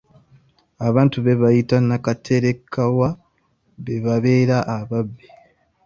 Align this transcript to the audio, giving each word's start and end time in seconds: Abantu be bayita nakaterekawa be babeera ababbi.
Abantu 0.87 1.17
be 1.25 1.33
bayita 1.41 1.75
nakaterekawa 1.87 3.09
be 3.83 3.95
babeera 4.05 4.57
ababbi. 4.77 5.25